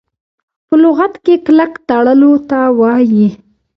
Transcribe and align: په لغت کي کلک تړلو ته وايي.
په 0.67 0.75
لغت 0.83 1.13
کي 1.25 1.35
کلک 1.45 1.71
تړلو 1.87 2.33
ته 2.49 2.59
وايي. 2.79 3.27